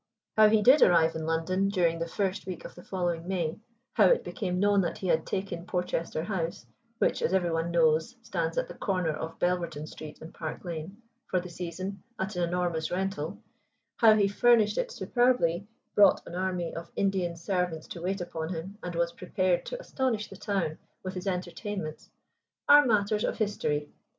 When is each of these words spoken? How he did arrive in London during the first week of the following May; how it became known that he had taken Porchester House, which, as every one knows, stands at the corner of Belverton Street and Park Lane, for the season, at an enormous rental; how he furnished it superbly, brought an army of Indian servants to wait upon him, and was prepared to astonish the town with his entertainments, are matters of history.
How 0.35 0.49
he 0.49 0.63
did 0.63 0.81
arrive 0.81 1.13
in 1.13 1.27
London 1.27 1.69
during 1.69 1.99
the 1.99 2.07
first 2.07 2.47
week 2.47 2.65
of 2.65 2.73
the 2.73 2.83
following 2.83 3.27
May; 3.27 3.59
how 3.93 4.05
it 4.07 4.23
became 4.23 4.59
known 4.59 4.81
that 4.81 4.97
he 4.97 5.05
had 5.05 5.27
taken 5.27 5.63
Porchester 5.67 6.23
House, 6.23 6.65
which, 6.97 7.21
as 7.21 7.35
every 7.35 7.51
one 7.51 7.69
knows, 7.69 8.15
stands 8.23 8.57
at 8.57 8.67
the 8.67 8.73
corner 8.73 9.11
of 9.11 9.37
Belverton 9.37 9.85
Street 9.87 10.19
and 10.19 10.33
Park 10.33 10.65
Lane, 10.65 10.97
for 11.27 11.39
the 11.39 11.51
season, 11.51 12.01
at 12.17 12.35
an 12.35 12.41
enormous 12.45 12.89
rental; 12.89 13.37
how 13.97 14.15
he 14.15 14.27
furnished 14.27 14.79
it 14.79 14.89
superbly, 14.89 15.67
brought 15.93 16.25
an 16.25 16.33
army 16.33 16.73
of 16.73 16.89
Indian 16.95 17.35
servants 17.35 17.85
to 17.89 18.01
wait 18.01 18.21
upon 18.21 18.49
him, 18.49 18.79
and 18.81 18.95
was 18.95 19.13
prepared 19.13 19.67
to 19.67 19.79
astonish 19.79 20.29
the 20.31 20.35
town 20.35 20.79
with 21.03 21.13
his 21.13 21.27
entertainments, 21.27 22.09
are 22.67 22.87
matters 22.87 23.23
of 23.23 23.37
history. 23.37 23.87